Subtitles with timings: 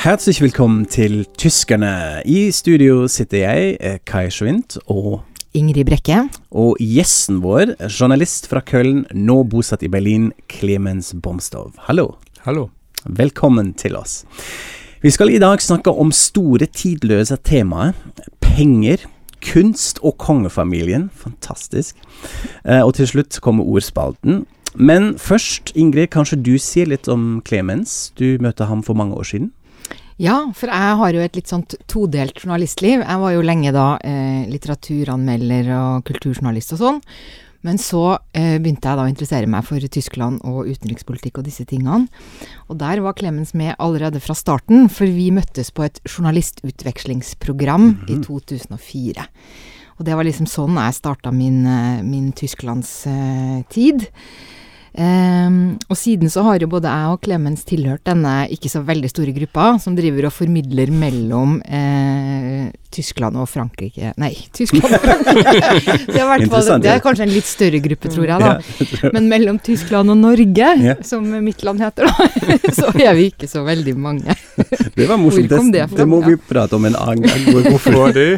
[0.00, 2.22] Herzlich willkommen til Tyskerne.
[2.24, 5.20] I studio sitter jeg, eh, Kai Schwint, og
[5.52, 6.30] Ingrid Brekke.
[6.50, 11.74] Og gjesten vår, journalist fra Köln, nå bosatt i Berlin, Clemens Bomstov.
[11.78, 12.14] Hallo.
[12.46, 12.70] Hallo.
[13.04, 14.24] Velkommen til oss.
[15.02, 17.92] Vi skal i dag snakke om store, tidløse temaer.
[18.40, 18.96] Penger,
[19.42, 21.10] kunst og kongefamilien.
[21.14, 21.96] Fantastisk.
[22.64, 24.46] Eh, og til slutt kommer ordspalten.
[24.74, 28.12] Men først, Ingrid, kanskje du sier litt om Clemens.
[28.16, 29.52] Du møtte ham for mange år siden.
[30.20, 33.00] Ja, for jeg har jo et litt sånt todelt journalistliv.
[33.00, 37.00] Jeg var jo lenge da eh, litteraturanmelder og kulturjournalist og sånn.
[37.64, 38.02] Men så
[38.36, 42.08] eh, begynte jeg da å interessere meg for Tyskland og utenrikspolitikk og disse tingene.
[42.68, 47.98] Og der var Clemens med allerede fra starten, for vi møttes på et journalistutvekslingsprogram mm
[48.06, 48.20] -hmm.
[48.20, 49.20] i 2004.
[49.20, 49.28] Mhm.
[50.00, 54.02] Og det var liksom sånn jeg starta min, eh, min tysklandstid.
[54.02, 54.12] Eh,
[54.90, 59.10] Um, og siden så har jo både jeg og Clemens tilhørt denne ikke så veldig
[59.12, 65.96] store gruppa som driver og formidler mellom eh, Tyskland og Frankrike Nei, Tyskland og Frankrike!
[66.10, 69.10] det, er fall, det, er kanskje en litt større gruppe, tror jeg, da.
[69.14, 70.96] Men mellom Tyskland og Norge, ja.
[71.06, 72.28] som mitt land heter, da,
[72.78, 74.36] så er vi ikke så veldig mange.
[74.96, 75.50] det var morsomt.
[75.72, 77.70] Det, det, må vi prate om en annen gang.
[77.70, 78.28] Hvorfor var det?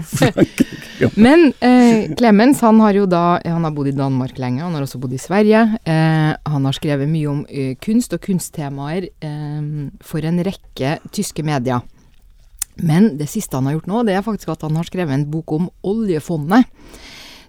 [1.19, 4.85] Men eh, Clemens han har jo da Han har bodd i Danmark lenge, han har
[4.85, 5.65] også bodd i Sverige.
[5.83, 11.45] Eh, han har skrevet mye om eh, kunst og kunsttemaer um, for en rekke tyske
[11.47, 11.83] medier.
[12.81, 15.29] Men det siste han har gjort nå, det er faktisk at han har skrevet en
[15.33, 16.69] bok om oljefondet.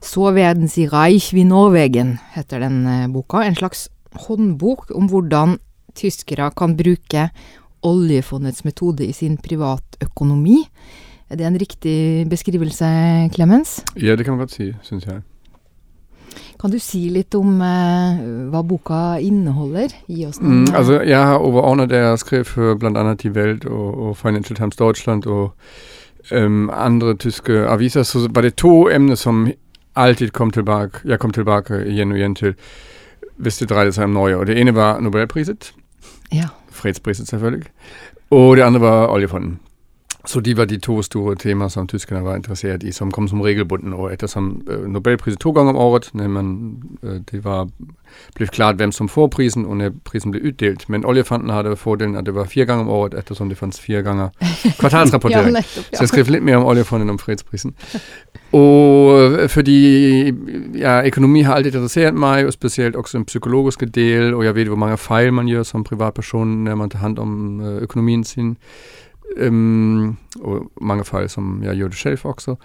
[0.04, 3.46] Så werden sie reich wie Norwegen, heter den uh, boka.
[3.46, 3.88] En slags
[4.28, 5.58] håndbok om hvordan
[5.96, 7.30] tyskere kan bruke
[7.84, 10.60] oljefondets metode i sin privatøkonomi.
[11.32, 12.88] Er det en riktig beskrivelse,
[13.34, 13.80] Clemens?
[13.96, 15.24] Ja, det kan man godt si, syns jeg.
[16.62, 18.22] Kan du si litt om eh,
[18.52, 19.96] hva boka inneholder?
[20.08, 23.14] Gi oss noen mm, altså, Jeg har overordnet der skrevet for bl.a.
[23.20, 25.52] Die Welt og, og Financial Times Deutschland og
[26.32, 28.04] um, andre tyske aviser.
[28.04, 29.48] Så var det to emner som
[29.96, 32.56] alltid kom tilbake, jeg kom tilbake igjen og igjen til
[33.38, 34.38] hvis det dreide seg om Norge.
[34.38, 35.74] Og det ene var Nobelpriset.
[36.34, 36.48] Ja.
[36.72, 37.70] Fredspriset, selvfølgelig.
[38.32, 39.60] Og det andre var oljefonden.
[40.44, 43.94] De var de to store temaer som tyskerne var interessert i, som kom som regelbunden.
[43.94, 47.68] Og ettersom uh, Nobelprisen to ganger om året, men uh, det var
[48.36, 50.90] blitt klart hvem som får prisen, og når prisen ble utdelt.
[50.90, 54.02] Men oljefonden hadde fordelen at det var fire ganger om året, ettersom det fantes fire
[54.02, 54.30] ganger
[54.80, 55.46] kvartalsrapportering.
[55.46, 55.98] ja, nettopp, ja.
[55.98, 57.76] Så jeg skrev litt mer om oljefonden om fredsprisen.
[58.54, 60.24] Og øh, fordi
[60.80, 64.68] ja, økonomi har alltid interessert meg, og spesielt også den psykologiske del, og jeg vet
[64.68, 68.58] hvor mange feil man gjør som privatperson når man tar hånd om økonomien sin.
[69.40, 72.56] Og mange feil som jeg gjør det selv også.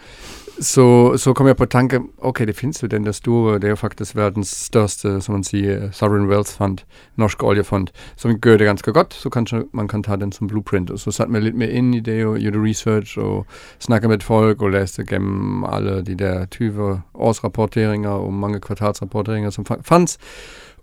[0.60, 3.68] Så, så kom jeg på tanke ok, det finnes jo den der store, det er
[3.68, 6.78] jo faktisk verdens som man sier, sovereign wealth fund,
[7.16, 9.14] norsk oljefond, som gjør det ganske godt.
[9.14, 10.90] Så kanskje man kan ta den som blueprint.
[10.90, 13.46] Og så satte vi litt mer inn i det og gjorde research og
[13.78, 19.64] snakket med folk og leste gjennom alle de der 20 årsrapporteringer og mange kvartalsrapporteringer som
[19.64, 20.18] fantes.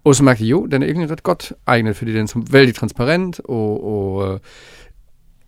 [0.06, 2.76] Og så merket jeg jo, den er egentlig rett godt egnet, fordi den er veldig
[2.76, 4.40] transparent og, og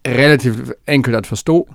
[0.07, 1.73] relativt enkelt at forstå,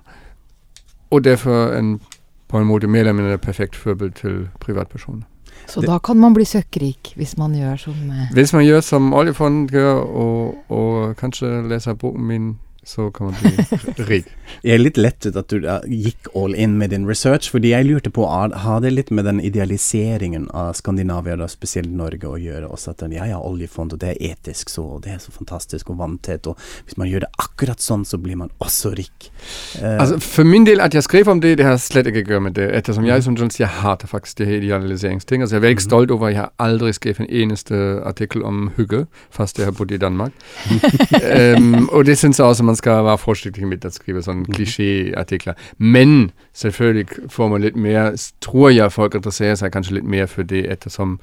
[1.11, 2.01] og derfor en,
[2.49, 5.23] på en måte mer eller mindre perfekt forbilde til privatpersoner.
[5.69, 9.13] Så da kan man bli søkkrik, hvis man gjør som eh, Hvis man gjør som
[9.15, 14.27] oljefondet gjør, og, og kanskje leser boken min så kan man bli rik.
[14.63, 18.11] jeg er litt lettet at du gikk all in med din research, fordi jeg lurte
[18.11, 22.95] på har det litt med den idealiseringen av Skandinavia, da spesielt Norge, å gjøre også?
[22.97, 26.01] At ja, ja, oljefond, og det er etisk så, og det er så fantastisk og
[26.03, 29.31] vanntett, og hvis man gjør det akkurat sånn, så blir man også rik.
[29.79, 32.35] Uh, altså, for min del, at jeg skrev om det, det har slett ikke å
[32.37, 33.27] gjøre med det, ettersom jeg mhm.
[33.29, 35.43] som journalist, jeg hater faktisk det idealiseringsting.
[35.43, 35.87] Altså, jeg er veldig mm.
[35.87, 39.95] stolt over at jeg aldri skrevet en eneste artikkel om hygge, fast jeg har bodd
[39.95, 40.35] i Danmark.
[40.67, 44.47] um, og det syns jeg også man man skal være forsiktig med å skrive sånne
[44.47, 44.57] mhm.
[44.57, 45.59] klisjéartikler.
[45.79, 50.47] Men selvfølgelig får man litt mer Tror jeg folk interesserer seg kanskje litt mer for
[50.49, 51.19] det, ettersom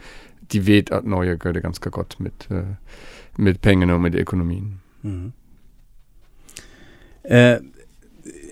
[0.49, 2.71] de vet at Norge gjør det ganske godt med, uh,
[3.37, 4.79] med pengene og med økonomien.
[5.05, 5.31] Mm.
[7.29, 7.59] Eh,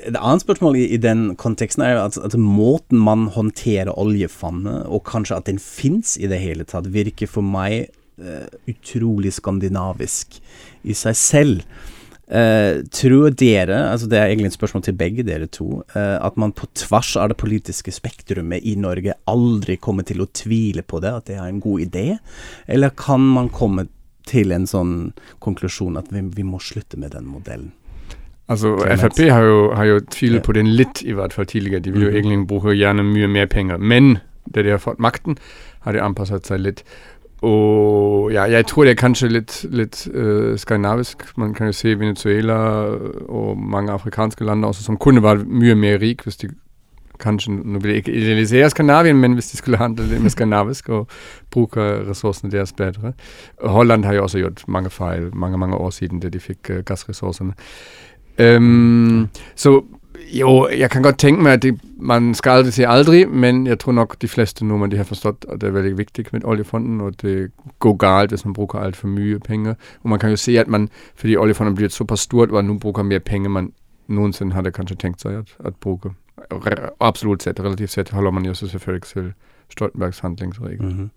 [0.08, 5.08] et annet spørsmål i, i, den konteksten er at, at måten man håndterer oljefondet, og
[5.10, 7.90] kanskje at den fins i det hele tatt, virker for meg
[8.22, 10.38] uh, utrolig skandinavisk
[10.86, 11.66] i seg selv.
[12.28, 16.36] Uh, tror dere, altså det er egentlig et spørsmål til begge dere to, uh, at
[16.36, 21.00] man på tvers av det politiske spektrumet i Norge aldri kommer til å tvile på
[21.04, 22.08] det, at det er en god idé?
[22.68, 23.88] Eller kan man komme
[24.28, 24.96] til en sånn
[25.40, 27.72] konklusjon at vi, vi må slutte med den modellen?
[28.48, 31.84] Altså, Frp har jo, har jo tvilet på den litt, i hvert fall tidligere.
[31.84, 32.16] De vil jo mm.
[32.16, 33.80] egentlig bruke gjerne mye mer penger.
[33.80, 35.36] Men da de har fått makten,
[35.84, 36.84] har de anpasset seg litt.
[37.42, 41.38] Og ja, jeg tror det er kanskje litt, litt uh, skandinavisk.
[41.38, 42.56] Man kan jo se Venezuela
[43.30, 46.50] og mange afrikanske land også, som kunne vært mye mer rik hvis de
[47.18, 50.89] kanskje Nå vil jeg ikke idealisere Skandinavien, men hvis de skulle handle litt med skandinavisk
[50.89, 51.07] og
[51.51, 53.13] bruke ressursene deres bedre.
[53.63, 56.83] Holland har jo også gjort mange feil mange mange år siden da de fikk uh,
[56.86, 57.54] gassressursene.
[58.40, 59.81] Um, så
[60.32, 63.80] jo, jeg kan godt tenke meg at det, man skal aldrig sige aldri, men jeg
[63.80, 67.02] tror nok de fleste nordmenn de har forstått at det er veldig viktig med oljefonden,
[67.02, 69.74] og det går galt hvis man bruker altfor mye penger.
[70.04, 73.04] Og man kan jo se at man, fordi oljefonden blir så stort, og nu bruker
[73.04, 73.72] mer penger man
[74.08, 76.10] noensinne hadde kanskje tenkt seg at bruke.
[77.00, 79.34] Absolut sett, relativt sett holder man jo selvfølgelig til
[79.74, 80.86] Stoltenbergs handlingsregel.
[80.86, 81.10] Mm -hmm.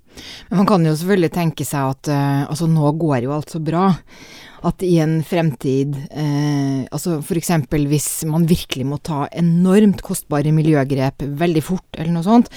[0.49, 3.61] Men man kan jo selvfølgelig tenke seg at uh, altså nå går jo alt så
[3.63, 3.95] bra
[4.63, 7.51] at i en fremtid, uh, altså f.eks.
[7.71, 12.51] hvis man virkelig må ta enormt kostbare miljøgrep veldig fort, eller noe sånt,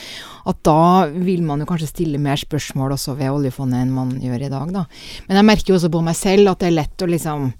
[0.45, 4.47] at da vil man jo kanskje stille mer spørsmål også ved oljefondet enn man gjør
[4.47, 4.85] i dag, da.
[5.27, 7.53] Men jeg merker jo også på meg selv at det er lett å liksom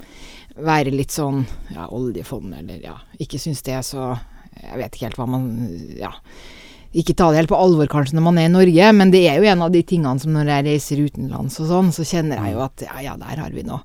[0.53, 4.15] være litt sånn ja, oljefond, eller ja, ikke synes det er så
[4.53, 5.47] Jeg vet ikke helt hva man
[5.97, 6.12] Ja
[6.94, 9.40] ikke ta det helt på alvor kanskje når man er i Norge, men det er
[9.40, 12.54] jo en av de tingene som når jeg reiser utenlands og sånn, så kjenner jeg
[12.54, 13.81] jo at ja, ja, der har vi noe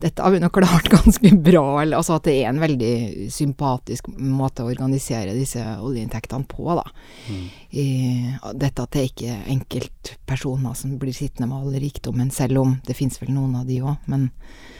[0.00, 1.82] Dette har vi nå klart ganske bra.
[1.82, 6.86] Eller, altså at det er en veldig sympatisk måte å organisere disse oljeinntektene på, da.
[7.28, 7.42] Mm.
[7.76, 7.84] I,
[8.56, 12.96] dette at det er ikke enkeltpersoner som blir sittende med all rikdommen, selv om det
[12.96, 14.30] fins vel noen av de òg, men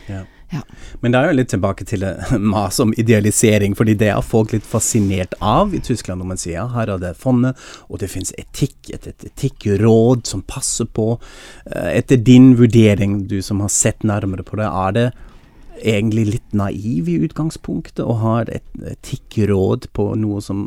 [0.09, 0.25] ja.
[0.51, 0.63] Ja.
[1.01, 2.05] Men det er jo litt tilbake til
[2.53, 6.59] mas om idealisering, fordi det er folk litt fascinert av i Tyskland når man sier
[6.59, 7.59] ja, her er det fondet,
[7.89, 11.13] og det finnes etikk, et, et etikkråd som passer på.
[11.71, 15.09] Eh, etter din vurdering, du som har sett nærmere på det, er det
[15.81, 20.67] egentlig litt naiv i utgangspunktet å ha et etikkråd på noe som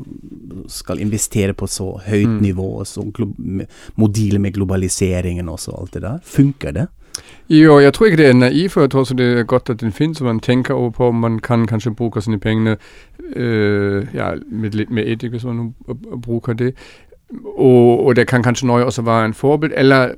[0.72, 2.42] skal investere på så høyt mm.
[2.42, 6.20] nivå, så må deale med globaliseringen og så alt det der.
[6.26, 6.88] Funker det?
[7.50, 9.92] Jo, jeg tror ikke det er naivt, jeg tror også det er godt at den
[9.92, 12.78] finnes, og man tenker over på om man kan kanskje bruke sine pengene
[13.36, 15.76] øh, ja, med litt mer etikk, hvis man
[16.22, 16.74] bruker det.
[17.56, 20.14] Og, og, det kan kanskje nøye også være en forbilde, eller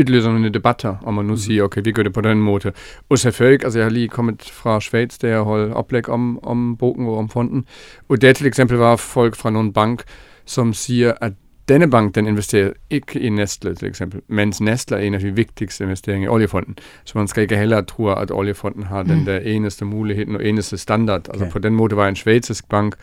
[0.00, 1.36] utløsende debatter, om man nå mm.
[1.36, 2.72] sier ok, vi gjør det på den måten.
[3.08, 6.76] Og selvfølgelig, altså jeg har lige kommet fra Sveits der jeg holdt opplegg om, om
[6.76, 7.64] boken og om fonden,
[8.08, 10.02] og det til eksempel var folk fra noen bank
[10.44, 11.32] som sier at
[11.70, 15.86] denne bank den investerer ikke i Nestle, f.eks., mens Nestle er en av de viktigste
[15.86, 16.78] investeringene i oljefonden.
[17.04, 19.26] Så man skal ikke heller tro at oljefonden har den mm.
[19.28, 21.28] der eneste muligheten og eneste standard.
[21.28, 21.52] Altså okay.
[21.52, 22.98] På den måten var en sveitsisk bank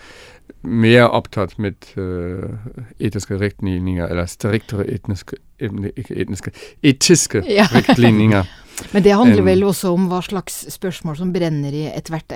[0.62, 2.56] mer opptatt med uh,
[3.00, 6.54] etiske riktlinjer, eller striktere etniske, etniske,
[6.84, 7.68] etiske ja.
[7.74, 8.48] riktlinjer.
[8.94, 12.36] Men det handler vel også om hva slags spørsmål som brenner i ethvert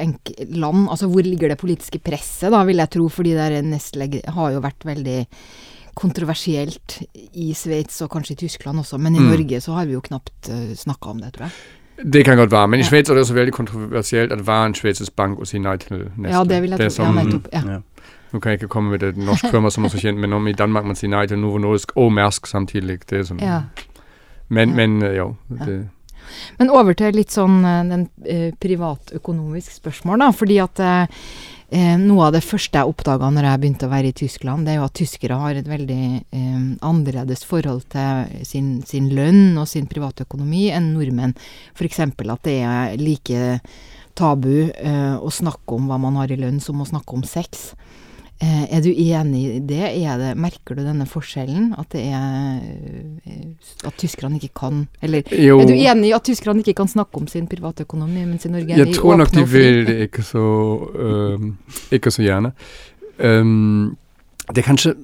[0.49, 0.87] land.
[0.89, 3.35] Altså hvor ligger det politiske presset, da, vil jeg tro, fordi
[3.67, 5.19] Nestle har jo vært veldig
[6.01, 6.97] kontroversielt
[7.33, 9.29] i Sveits og kanskje i Tyskland også, men i mm.
[9.29, 11.53] Norge så har vi jo knapt uh, eh, snakka om det, tror jeg.
[12.13, 14.75] Det kan godt være, men i Sveits er det også veldig kontroversielt at være en
[14.75, 16.33] sveitsisk bank og si nei til Nestle.
[16.33, 17.05] Ja, det vil jeg tro.
[17.05, 17.47] Ja, nettopp.
[17.53, 17.61] Ja.
[17.75, 17.79] ja.
[18.31, 20.47] Nå kan jeg ikke komme med et norsk firma som er så kjent, men om
[20.47, 23.63] i Danmark man sier nei til Novo Nordisk og Mersk samtidig, det er sånn ja.
[24.51, 25.33] Men, men eh, jo.
[25.47, 25.77] Det.
[26.59, 30.31] Men over til litt sånn eh, den eh, privatøkonomisk spørsmål, da.
[30.35, 30.81] Fordi at
[31.71, 34.75] eh, noe av det første jeg oppdaga når jeg begynte å være i Tyskland, det
[34.75, 39.69] er jo at tyskere har et veldig eh, annerledes forhold til sin, sin, lønn og
[39.71, 41.35] sin privatøkonomi enn nordmenn.
[41.75, 42.03] F.eks.
[42.05, 43.61] at det er like
[44.17, 47.71] tabu eh, å snakke om hva man har i lønn, som å snakke om sex.
[48.41, 49.91] Eh, er du enig i det?
[50.17, 50.31] det?
[50.37, 51.75] Merker du denne forskjellen?
[51.77, 52.57] At det er
[53.29, 55.59] eh, At tyskerne ikke kan Eller jo.
[55.59, 58.73] er du enig i at tyskerne ikke kan snakke om sin privatøkonomi, mens i Norge
[58.73, 61.57] er Jeg tror nok de vil det ikke så, um,
[61.91, 62.51] ikke så gjerne.
[63.19, 63.97] Um,
[64.49, 64.95] det er kanskje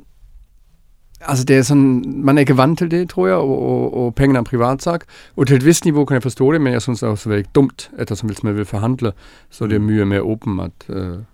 [1.22, 4.12] Altså det er sånn, Man er ikke vant til det, tror jeg, og, og, og
[4.16, 5.06] pengene er en privatsak.
[5.36, 7.30] Og til et visst nivå kan jeg forstå det, men jeg syns det er også
[7.30, 9.12] veldig dumt, ettersom hvis man vil forhandle,
[9.50, 11.26] så det er mye mer åpen at uh,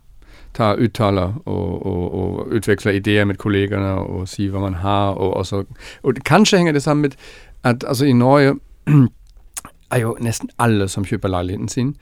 [0.54, 5.14] tar uttaler og, og, og, utveksler ideer med kollegene og sier hva man har.
[5.18, 5.64] Og, også,
[6.04, 7.18] og kanskje henger det sammen med
[7.64, 8.56] at altså, i Norge
[9.94, 11.96] er jo nesten alle som kjøper leiligheten sin.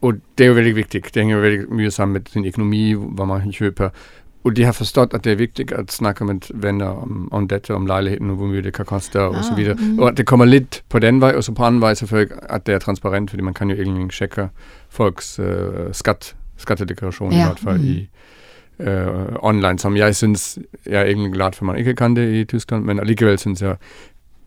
[0.00, 1.02] Og det er jo veldig viktig.
[1.04, 3.90] Det henger veldig mye sammen med sin økonomi, hva man kjøper.
[4.44, 7.74] Og de har forstått at det er viktig å snakke med venner om, om dette,
[7.76, 9.76] om leiligheten og hvor mye det kan koste og så ah, videre.
[9.76, 9.98] Mm.
[9.98, 12.64] Og at det kommer litt på den vei, og så på annen vei selvfølgelig at
[12.66, 14.48] det er transparent, fordi man kan jo egentlig sjekke
[14.88, 17.44] folks uh, skatt skattedeklarasjon, ja.
[17.44, 17.96] i hvert fall i
[18.86, 22.44] uh, online, som jeg syns Jeg er egentlig glad for man ikke kan det i
[22.44, 23.76] Tyskland, men allikevel syns jeg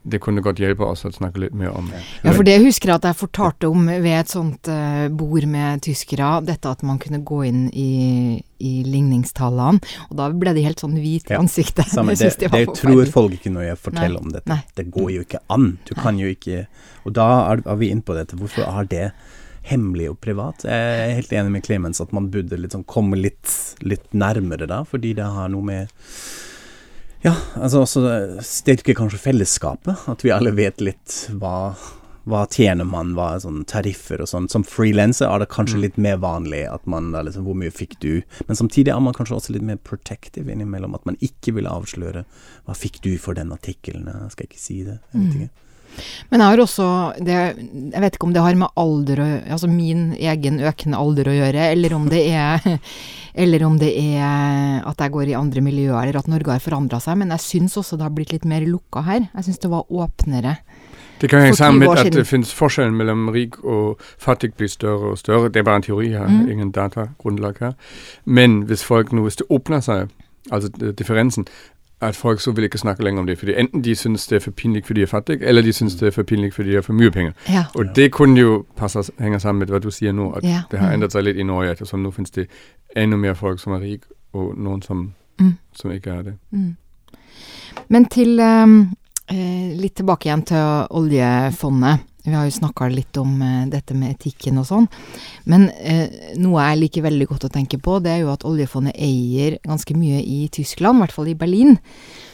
[0.03, 1.85] det kunne godt hjelpe oss å snakke litt mer om.
[1.87, 2.01] det.
[2.25, 5.83] Ja, for det husker jeg at jeg fortalte om ved et sånt uh, bord med
[5.85, 9.79] tyskere, dette at man kunne gå inn i, i ligningstallene,
[10.09, 11.87] og da ble de helt sånn hvite i Ja, ansiktet.
[11.93, 14.51] Samme, det, det, det tror folk ikke når jeg forteller Nei, om dette.
[14.51, 14.59] nei.
[14.75, 15.69] Det går jo ikke an.
[15.87, 16.65] Du kan jo ikke
[17.07, 18.35] Og da er, er vi inne på dette.
[18.39, 19.07] Hvorfor er det
[19.69, 20.63] hemmelig og privat?
[20.67, 24.83] Jeg er helt enig med Clemens at man burde liksom komme litt, litt nærmere da,
[24.83, 25.87] fordi det har noe med
[27.23, 28.01] Ja, altså også
[28.43, 30.01] styrker kanskje fellesskapet.
[30.11, 31.73] At vi alle vet litt hva
[32.23, 34.45] hva tjener man, hva er sånn tariffer og sånn.
[34.47, 35.81] Som frilanser er det kanskje Mm.
[35.81, 38.21] litt mer vanlig at man liksom Hvor mye fikk du?
[38.47, 40.95] Men samtidig er man kanskje også litt mer protective innimellom.
[40.95, 42.23] At man ikke vil avsløre
[42.65, 44.05] hva fikk du for den artikkelen.
[44.07, 44.99] Jeg skal ikke si det.
[45.13, 45.41] Jeg vet Mm.
[45.41, 45.49] ikke.
[46.31, 46.85] Men jeg har også
[47.23, 47.39] det,
[47.93, 51.35] Jeg vet ikke om det har med alder å Altså min egen økende alder å
[51.37, 52.79] gjøre, eller om det er
[53.35, 56.99] Eller om det er at jeg går i andre miljøer, eller at Norge har forandra
[57.01, 57.17] seg.
[57.17, 59.23] Men jeg syns også det har blitt litt mer lukka her.
[59.33, 60.51] Jeg syns det var åpnere.
[61.17, 65.13] Det kan henge sammen med at det finnes forskjellen mellom rik og fattig blir større
[65.15, 65.49] og større.
[65.49, 66.49] Det er bare en teori, her, Mm.
[66.51, 67.73] ingen datagrunnlag her.
[68.25, 70.09] Men hvis folk nå, hvis det åpner seg,
[70.51, 71.47] altså differensen,
[72.07, 73.37] at folk så vil ikke snakke lenger om det.
[73.39, 75.95] fordi enten de syns det er for pinlig fordi de er fattige, eller de syns
[75.95, 77.31] det er for pinlig fordi de har for mye penger.
[77.49, 77.65] Ja.
[77.75, 80.61] Og det kunne jo passe, henge sammen med hva du sier nå, at Ja.
[80.71, 80.93] det har Mm.
[80.93, 81.71] endret seg litt i Norge.
[81.71, 82.47] ettersom Nå finnes det
[82.95, 85.57] enda mer folk som er rike, og noen som, Mm.
[85.73, 86.33] som ikke er det.
[86.51, 86.75] Mm.
[87.89, 88.91] Men til ehm,
[89.29, 91.99] eh, Litt tilbake igjen til oljefondet.
[92.23, 94.85] Vi har jo snakka litt om eh, dette med etikken og sånn.
[95.45, 98.95] Men eh, noe jeg liker veldig godt å tenke på, det er jo at oljefondet
[98.95, 101.75] eier ganske mye i Tyskland, i hvert fall i Berlin.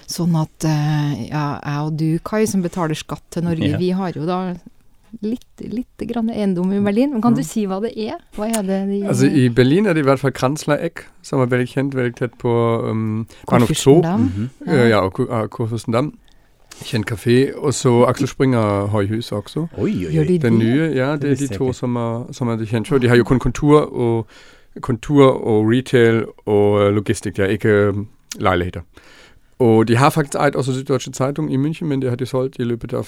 [0.10, 3.78] Sånn at eh, ja, jeg og du, Kai, som betaler skatt til Norge, Ja.
[3.82, 4.40] vi har jo da
[5.26, 7.12] litt, litt grann eiendom i Berlin.
[7.16, 7.38] Men kan Mm.
[7.42, 8.20] du si hva det er?
[8.38, 11.42] Hva er det de Altså I Berlin er det i hvert fall Kranzler Eck, som
[11.42, 12.54] er veldig kjent, veldig tett på
[12.92, 14.02] um, Bahnhof Zoo.
[14.04, 14.30] Kurfürstendamm?
[14.30, 14.50] Mhm.
[14.68, 15.50] Ja, ja og
[16.80, 17.04] og Kurfürstendamm.
[17.04, 17.56] Kjent kafé.
[17.58, 19.68] Og så Axel Springer højhus også.
[19.78, 20.28] Oi, oi, Gjør oi.
[20.28, 20.60] de Den det?
[20.60, 21.74] nye, ja, Det det er visste de jeg to ikke.
[21.74, 22.98] som er, som er det kjent for.
[22.98, 24.28] De har jo kun kontor og,
[24.82, 28.08] kontor og retail og øh, logistikk, ja, ikke um,
[28.40, 28.82] leiligheter.
[29.60, 32.56] Og de har faktisk eid også Süddeutsche Zeitung i München, men det har de solgt
[32.60, 33.08] i løpet av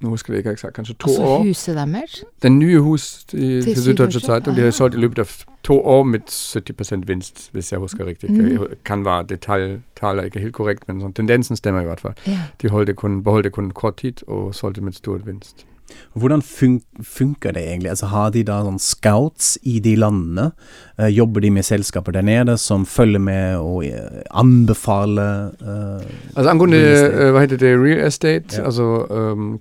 [0.00, 1.42] nå husker jeg ikke eksakt, kanskje to Altså år.
[1.44, 2.24] huset deres?
[2.42, 4.20] Den nye hus i, Til til Süddeutsche Süddeutsche?
[4.26, 5.28] Zeitung, de har solgt i løpet av
[5.62, 8.30] to år med 70 vinst, hvis jeg husker riktig.
[8.30, 8.66] Mm.
[8.84, 12.14] Kan være detaljtaler ikke helt korrekt, men sånn, tendensen stemmer i hvert fall.
[12.26, 12.38] Ja.
[12.62, 15.66] De holdt kun, beholdt kun kort tid og solgte med stor vinst.
[16.14, 17.90] Hvordan fun funker det egentlig?
[17.90, 20.50] Altså Har de da sånn scouts i de landene?
[20.98, 26.50] Eh, jobber de med selskaper der nede som følger med og eh, anbefaler eh, Altså
[26.50, 28.64] angående, øh, hva heter det, real estate, Ja.
[28.64, 29.58] altså øhm,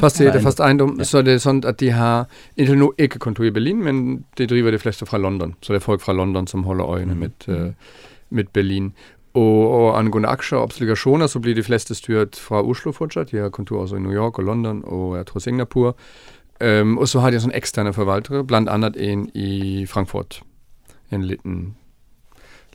[0.00, 0.42] Fast eiendom.
[0.42, 1.04] fast eiendom, Ja.
[1.04, 4.46] så er det sånn at de har inntil nå ikke kontor i Berlin, men de
[4.46, 5.54] driver de fleste fra London.
[5.62, 7.18] Så det er folk fra London som holder øynene mm.
[7.20, 7.72] med, uh,
[8.30, 8.92] med Berlin.
[9.34, 13.30] Og, og angående aksjer og obligasjoner, så blir de fleste styrt fra Oslo fortsatt.
[13.32, 15.92] De har kontor også i New York og London og jeg tror Singapore.
[16.60, 20.42] Um, og så har de sånn eksterne forvaltere, annet en i Frankfurt.
[21.10, 21.74] En liten,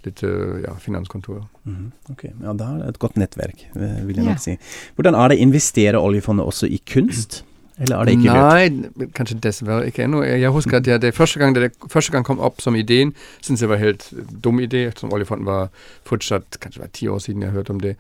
[0.03, 0.23] litt
[0.65, 1.45] ja, finanskontor.
[1.63, 4.31] Mhm, Ok, ja da er det et godt nettverk, eh, vil jeg Ja.
[4.31, 4.57] nok si.
[4.97, 7.43] Hvordan er det, å investere oljefondet også i kunst?
[7.77, 8.33] Eller er det ikke?
[8.33, 10.23] Nei, kanskje dessverre ikke ennå.
[10.25, 13.61] Jeg husker at jeg, det første gang det første gang kom opp som ideen, syntes
[13.61, 14.07] jeg var helt
[14.43, 14.87] dum idé.
[14.97, 15.69] Som oljefonden var
[16.07, 17.95] fortsatt kanskje var ti år siden jeg hørte om det.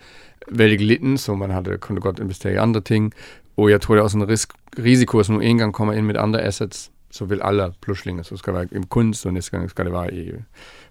[0.49, 3.11] Veldig liten, så man hadde, kunne godt investere i andre ting.
[3.57, 6.17] Og jeg tror det er også en risk, risiko som en gang kommer inn med
[6.17, 9.69] andre assets, så vil alle plutselig så skal det være i kunst, og neste gang
[9.69, 10.31] skal det være i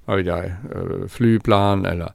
[0.07, 2.15] hva vet jeg, øh, flyplan eller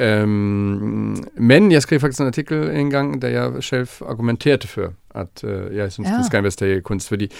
[0.00, 5.44] Øhm, men jeg skrev faktisk en artikkel en gang der jeg selv argumenterte for at
[5.44, 6.18] øh, jeg syns Ja.
[6.18, 7.08] du skal investere i kunst.
[7.08, 7.30] Fordi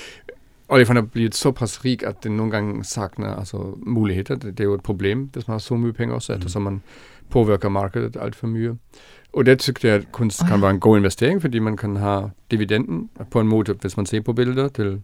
[0.68, 4.34] oljefondet er blitt såpass rik at det noen gang savner altså, muligheter.
[4.34, 6.82] Det, det er jo et problem hvis man har så mye penger også, ettersom man
[7.30, 8.76] påvirker markedet altfor mye.
[9.32, 12.20] Og det synes jeg at kunst kan være en god investering, fordi man kan ha
[12.50, 15.02] dividenden på en måte, hvis man ser på bilder, til,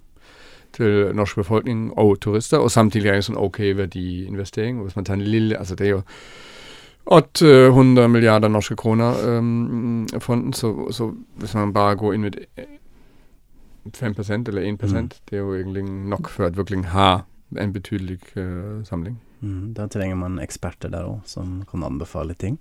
[0.73, 4.79] til norsk befolkning og turister, og samtidig er det en sånn ok verdiinvestering.
[4.79, 6.03] Og hvis man tar en lille, altså det er jo
[7.07, 12.39] 800 milliarder norske kroner um, fonden, så, så hvis man bare går inn med
[13.95, 14.15] 5
[14.49, 15.09] eller 1 Mm.
[15.31, 17.25] det er jo egentlig nok for at virkelig har
[17.59, 19.19] en betydelig uh, samling.
[19.41, 22.59] Mm, Da trenger man eksperter der òg, som kan anbefale ting.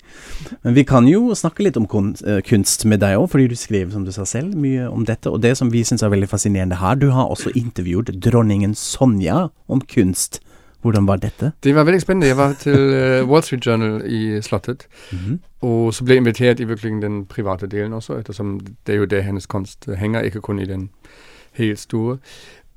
[0.63, 3.91] Men vi kan jo snakke litt om kun, kunst med deg òg, fordi du skriver,
[3.91, 5.31] som du sa selv, mye om dette.
[5.31, 9.49] Og det som vi syns er veldig fascinerende her, du har også intervjuet dronningen Sonja
[9.67, 10.41] om kunst.
[10.85, 11.51] Hvordan var dette?
[11.63, 12.27] Det var veldig spennende.
[12.29, 15.39] Jeg var til uh, Wall Street Journal i Slottet, Mhm.
[15.65, 19.05] og så ble jeg invitert i virkelig den private delen også, ettersom det er jo
[19.05, 20.89] der hennes kunst henger, ikke kun i den
[21.57, 22.17] helt store.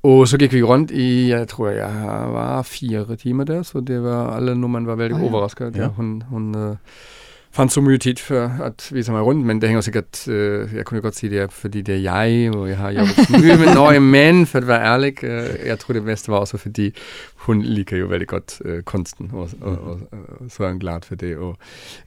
[0.03, 4.03] Og så gikk vi rundt i jeg tror jeg var fire timer der, så det
[4.03, 5.29] var alle nordmenn var veldig ah, ja.
[5.29, 5.77] overrasket.
[5.77, 5.89] Ja.
[5.89, 6.77] Hun, hun, øh,
[7.55, 10.85] fant så mye tid for å vise meg rundt, men det henger sikkert uh, Jeg
[10.87, 13.75] kunne godt si det er fordi det er jeg, og jeg har jobbet mye med
[13.75, 14.01] Norge.
[14.01, 16.91] Men for å være ærlig, uh, jeg tror det meste var også fordi
[17.49, 21.09] hun liker jo veldig godt uh, kunsten, og, og, og, og, så er hun glad
[21.09, 21.37] for det.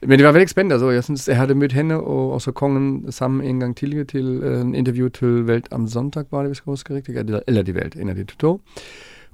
[0.02, 0.74] men det var veldig spennende.
[0.74, 4.42] Altså, jeg synes jeg hadde møtt henne og også kongen sammen en gang tidligere til
[4.44, 7.16] en intervju til Welt am Sonntag, var det, hvis jeg husker riktig.
[7.46, 8.58] Eller De Welt, en av de to.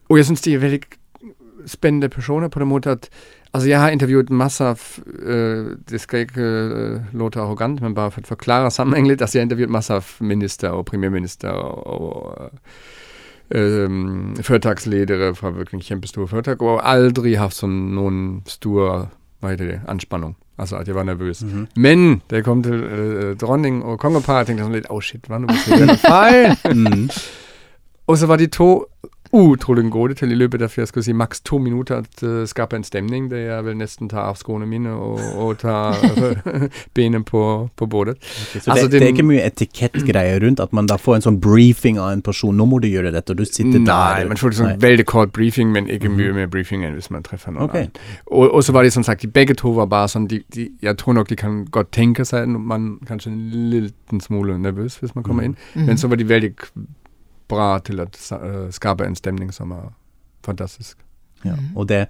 [0.09, 0.81] Og jeg syns de er veldig
[1.67, 3.11] spennende personer på den måten at
[3.55, 4.81] Altså, jeg har intervjuet masse av
[5.19, 9.23] øh, Det skal ikke øh, låte arrogant, men bare for å forklare sammenhengen litt.
[9.23, 12.51] Altså, jeg har intervjuet masse av minister og premierminister og, og
[13.51, 13.89] øh,
[14.43, 19.07] foretaksledere fra virkelig kjempestore foretak, og aldri hatt sånn noen store
[19.41, 20.37] hva heter det, anspanning.
[20.59, 21.43] Altså at jeg var nervøs.
[21.43, 21.67] Mm -hmm.
[21.77, 25.01] Men da jeg kom til øh, dronning og kongepar, tenkte jeg sånn litt Å, oh,
[25.01, 26.57] shit, hva nå hvis jeg gjør feil?
[26.75, 27.09] mm.
[28.07, 28.85] Og så var de to
[29.33, 32.77] utrolig gode til i løpet av jeg skal si, maks to minutter å uh, skape
[32.79, 35.95] en stemning der jeg vil nesten ta av skoene mine og, og ta
[36.97, 37.43] benet på,
[37.77, 38.17] på bordet.
[38.19, 41.27] Okay, så altså, det, det, er ikke mye etikettgreier rundt at man da får en
[41.29, 44.23] sånn briefing av en person 'Nå må du gjøre dette', og du sitter nei, der.
[44.23, 47.11] Nei, man får en sånn veldig kort briefing, men ikke mye mer briefing enn hvis
[47.15, 47.91] man treffer noen okay.
[48.27, 50.71] Og, og, så var det som sagt, de begge to var bare sånn de, de,
[50.83, 54.99] Jeg tror nok de kan godt tenke seg at man kanskje en liten smule nervøs
[55.03, 55.85] hvis man kommer inn, mm.
[55.87, 56.55] men så var de veldig
[57.49, 59.91] bra til å uh, skape en stemning som er
[60.47, 60.99] fantastisk.
[61.47, 62.01] Ja, og det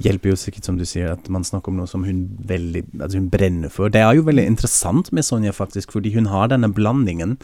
[0.00, 3.18] hjelper jo sikkert, som du sier, at man snakker om noe som hun veldig altså
[3.20, 3.92] hun brenner for.
[3.92, 7.36] Det er jo veldig interessant med Sonja, faktisk, fordi hun har denne blandingen.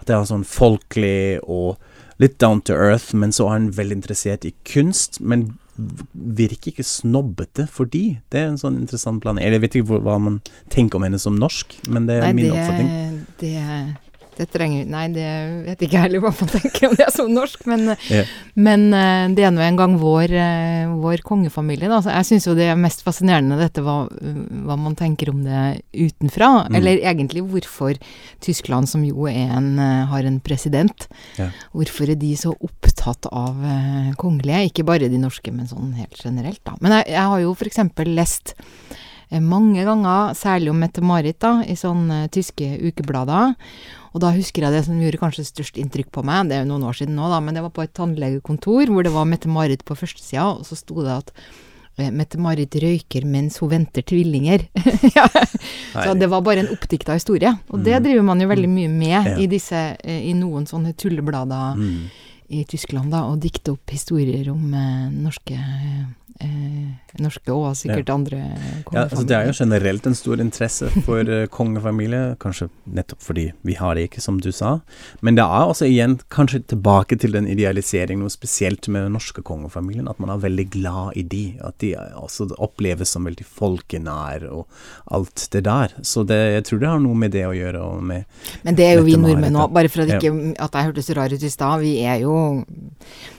[0.00, 1.80] At det er sånn folkelig og
[2.20, 5.22] litt down to earth, men så er hun veldig interessert i kunst.
[5.24, 5.54] Men
[6.12, 9.46] virker ikke snobbete fordi det er en sånn interessant blanding.
[9.46, 10.40] Jeg vet ikke hva man
[10.72, 13.24] tenker om henne som norsk, men det er Nei, min det, oppfatning.
[13.40, 13.54] Det
[14.38, 15.26] det trenger Nei, det
[15.66, 18.30] vet ikke jeg heller hva man tenker om det er som norsk, men, yeah.
[18.58, 22.00] men eh, det er nå en gang vår, eh, vår kongefamilie, da.
[22.04, 25.82] Så jeg syns jo det er mest fascinerende dette hva, hva man tenker om det
[25.94, 26.50] utenfra.
[26.68, 26.78] Mm.
[26.80, 27.98] Eller egentlig hvorfor
[28.44, 31.54] Tyskland, som jo en, eh, har en president, yeah.
[31.76, 33.60] hvorfor er de så opptatt av
[34.20, 34.70] kongelige?
[34.70, 36.76] Ikke bare de norske, men sånn helt generelt, da.
[36.80, 37.84] Men jeg, jeg har jo f.eks.
[38.10, 38.56] lest
[39.38, 43.54] mange ganger, særlig om Mette-Marit, da, i sånne tyske ukeblader.
[44.10, 46.72] Og da husker jeg det som gjorde kanskje størst inntrykk på meg, det er jo
[46.72, 49.84] noen år siden nå, da, men det var på et tannlegekontor hvor det var Mette-Marit
[49.86, 51.30] på førstesida, og så sto det at
[52.00, 54.66] eh, Mette-Marit røyker mens hun venter tvillinger.
[55.16, 55.28] ja.
[55.94, 57.54] Så det var bare en oppdikta historie.
[57.70, 58.08] Og det mm.
[58.08, 59.36] driver man jo veldig mye med ja.
[59.38, 62.00] i disse, eh, i noen sånne tulleblader mm.
[62.58, 66.08] i Tyskland, da, å dikte opp historier om eh, norske eh,
[67.20, 68.14] norske og sikkert ja.
[68.14, 68.38] andre
[68.86, 68.94] kongefamilier.
[68.94, 73.46] Ja, altså det er jo generelt en stor interesse for uh, kongefamilie, kanskje nettopp fordi
[73.66, 74.78] vi har det ikke, som du sa.
[75.20, 79.44] Men det er også igjen kanskje tilbake til den idealiseringen, noe spesielt med den norske
[79.46, 81.44] kongefamilien, at man er veldig glad i de.
[81.66, 84.66] At de også oppleves som veldig folkenær og
[85.12, 85.96] alt det der.
[86.06, 87.84] Så det, jeg tror det har noe med det å gjøre.
[88.06, 88.24] Med,
[88.64, 91.34] Men det er jo vi nordmenn òg, bare for at, ikke, at jeg hørtes rar
[91.34, 91.84] ut i stad.
[91.84, 92.36] Vi er jo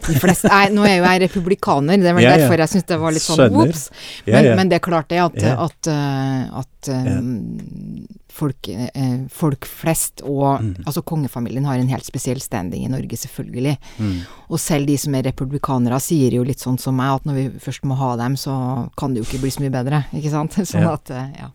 [0.05, 2.90] de fleste, jeg, Nå er jo jeg republikaner, det er vel ja, derfor jeg syns
[2.91, 3.87] det var litt sånn ops.
[4.25, 4.55] Men, ja, ja.
[4.59, 10.61] men, det er klart det at, at, at, at um, folk, eh, folk, flest og
[10.63, 10.71] mm.
[10.85, 13.75] altså kongefamilien har en helt spesiell standing i Norge, selvfølgelig.
[13.99, 14.17] Mm.
[14.49, 17.47] Og selv de som er republikanere sier jo litt sånn som meg, at når vi
[17.63, 18.55] først må ha dem, så
[18.99, 20.59] kan det jo ikke bli så mye bedre, ikke sant.
[20.71, 21.51] Sånn at, eh, ja.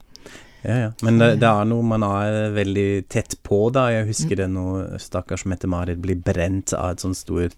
[0.67, 0.91] Ja, ja.
[1.07, 3.87] Men det, det, er noe man er veldig tett på, da.
[3.95, 4.41] Jeg husker mm.
[4.41, 7.55] det når stakkars Mette-Marit blir brent av et sånt stort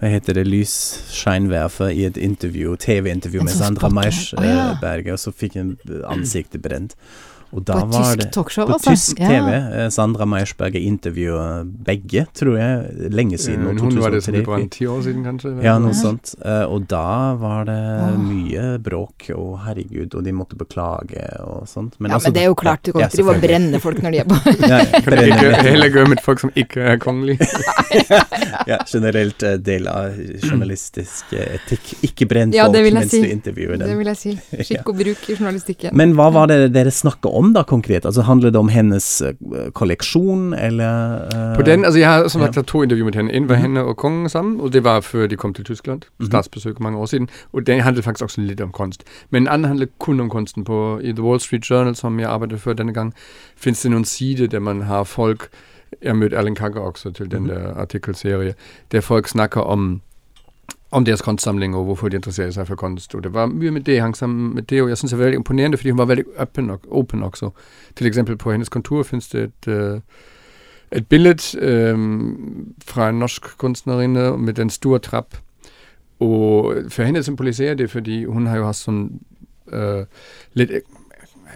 [0.00, 5.18] Hva heter det, lysskeinwerfer i et intervju, TV-intervju med Sandra Meischberger, oh, ja.
[5.18, 5.74] og så fikk hun
[6.08, 6.96] ansiktet brent.
[7.54, 8.90] Og da på var tysk talkshow, altså?
[8.90, 9.20] På tysk.
[9.20, 9.50] TV.
[9.54, 9.86] Ja.
[9.94, 13.68] Sandra Meyersberger intervjuet begge, tror jeg, lenge siden.
[13.70, 15.52] Ja, hun var det som det var en ti år siden, kanskje?
[15.64, 16.34] Ja, noe sånt.
[16.42, 17.78] Eh, og da var det
[18.18, 21.94] mye bråk, og herregud, og de måtte beklage og sånt.
[22.00, 24.02] Men, ja, altså, men det er jo klart, du kan ikke drive og brenne folk
[24.04, 24.40] når de er på
[24.72, 24.82] ja,
[25.36, 27.46] ikke Heller gøy med folk som ikke er kongelige.
[28.70, 31.94] ja, generelt eh, del av journalistisk etikk.
[32.10, 33.22] Ikke brenn folk mens si.
[33.22, 33.88] du intervjuer dem.
[33.88, 34.36] Det vil jeg si.
[34.66, 35.96] Skikk og bruk i journalistikken.
[35.96, 37.35] Men hva var det dere snakka om?
[37.36, 38.04] Om da konkret?
[38.04, 42.42] Altså Handler det om hennes uh, kolleksjon, eller uh, På den, altså Jeg har som
[42.42, 42.62] sagt ja.
[42.62, 43.32] to intervjuer med henne.
[43.32, 43.62] En var mm -hmm.
[43.62, 46.02] henne og kongen sammen, og det var før de kom til Tyskland.
[46.04, 46.26] -hmm.
[46.26, 47.28] Statsbesøk mange år siden.
[47.52, 49.04] Og den handlet faktisk også litt om kunst.
[49.30, 50.64] Men den andre handler kun om kunsten.
[50.64, 53.14] På, I The Wall Street Journal, som jeg arbeidet for denne gang,
[53.56, 55.48] fins det noen sider der man har folk
[56.02, 57.54] Jeg møtte Erling Kagger også til den mm -hmm.
[57.54, 58.54] der artikkelserie,
[58.92, 60.00] der folk snakker om
[60.90, 63.14] om deres kunstsamling og hvorfor de interesserer seg for kunst.
[63.14, 65.24] Og det var mye med det hang sammen med det, og jeg syns det er
[65.24, 67.50] veldig imponerende, fordi hun var veldig open, og, open også.
[67.96, 70.00] Til eksempel på hennes kontor finnes det et, uh,
[70.92, 71.34] et bilde
[71.94, 75.36] um, fra en norsk kunstnerinne med en stor trapp.
[76.20, 79.02] Og for henne symboliserer det, fordi hun har jo hatt sånn
[79.72, 80.04] uh,
[80.54, 80.70] litt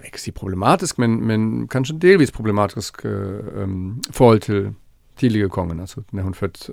[0.05, 4.73] ikke si problematisk, men, men kanskje delvis problematisk uh, um, forhold til
[5.21, 6.71] tidligere kongen, altså da hun, født,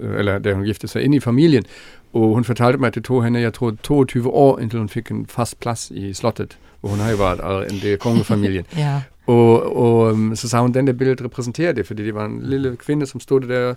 [0.56, 1.66] hun giftet seg inn i familien.
[2.14, 5.26] Og hun fortalte meg det tok henne jeg tror 22 år inntil hun fikk en
[5.30, 6.58] fast plass i Slottet.
[6.82, 8.66] Og hun har jo vært en del kongefamilien.
[8.78, 9.02] ja.
[9.28, 12.76] Og, og, så sa hun den der bildet representerer det, fordi det var en lille
[12.76, 13.74] kvinne som stod der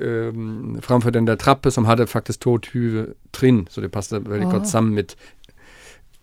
[0.00, 4.52] um, framfor den der trappe som hadde faktisk 22 trinn, så det passet veldig oh.
[4.52, 5.04] godt sammen med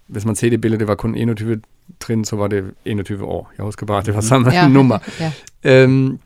[0.07, 1.61] Hvis man ser det bildet, det var kun 21
[1.99, 3.51] trinn, så var det 21 år.
[3.57, 4.67] Jeg husker bare at det var samme ja.
[4.77, 4.97] nummer.
[5.19, 5.31] ja.
[5.83, 6.19] Um,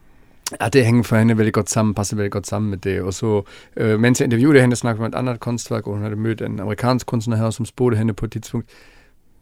[0.51, 3.01] ja, det henger for henne veldig godt sammen, passer veldig godt sammen med det.
[3.01, 3.43] Og så,
[3.77, 6.59] øh, mens jeg interviewet henne, snakket om et andet kunstverk, og hun hadde mødt en
[6.59, 8.69] amerikansk kunstner her, som spurgte henne på et tidspunkt,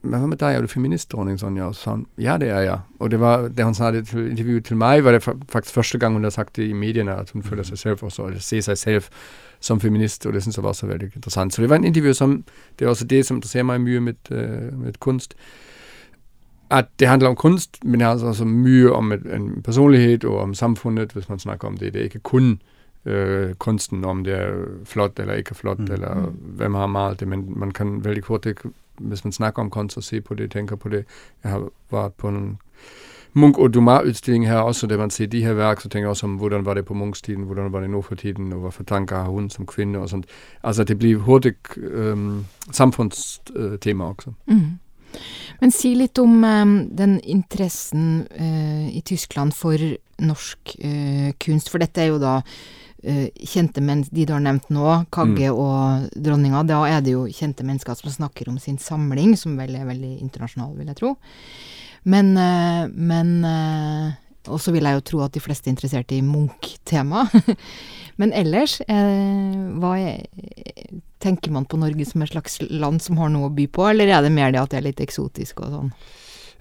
[0.04, 1.70] men hva med deg, er du feminist, dronning Sonja?
[1.72, 2.80] Og så hun, ja, det er jeg.
[3.00, 5.98] Og det var, da hun sa det til intervjuet til meg, var det faktisk første
[5.98, 8.62] gang hun hadde sagt det i mediene, at hun føler seg selv også, eller ser
[8.62, 9.04] seg selv
[9.64, 11.54] som feminist, og det synes jeg var også veldig interessant.
[11.54, 12.44] Så det var en intervju som,
[12.80, 15.38] det er også det som interesserer meg mye med, uh, med kunst,
[16.74, 20.38] at det handler om kunst, men det handler også mye om et, en personlighet og
[20.38, 21.94] om samfunnet, hvis man snakker om det.
[21.94, 22.62] Det er ikke kun
[23.06, 25.92] øh, kunsten, om det er flott eller ikke flott, mm.
[25.94, 26.32] eller mm.
[26.32, 28.62] hvem har malt det, men man kan veldig hurtigt,
[28.98, 31.06] hvis man snakker om kunst og se på det, tenker på det.
[31.44, 32.58] Jeg har vært på en
[33.36, 36.26] Munch- og Dumas-utstilling her også, der man ser de her verk, så tenker jeg også
[36.26, 38.70] om hvordan var det på Munchs tiden, hvordan var det nå for tiden, og hva
[38.70, 40.26] for tanker har hun som kvinne og sånt.
[40.64, 42.18] Altså det blir hurtig øh,
[42.72, 44.32] samfunnstema også.
[44.46, 44.60] Mm.
[45.62, 49.80] Men si litt om um, den interessen uh, i Tyskland for
[50.24, 52.40] norsk uh, kunst, for dette er jo da
[53.04, 55.58] kjente menn, de du har nevnt nå, Kagge mm.
[55.60, 59.76] og dronninga, da er det jo kjente mennesker som snakker om sin samling, som vel
[59.76, 61.12] er veldig internasjonal, vil jeg tro.
[62.08, 62.32] Men,
[62.96, 63.34] men
[64.52, 67.28] Og så vil jeg jo tro at de fleste er interessert i Munch-tema.
[68.20, 70.26] men ellers, hva er
[71.24, 74.10] Tenker man på Norge som et slags land som har noe å by på, eller
[74.12, 75.94] er det mer det at det er litt eksotisk og sånn?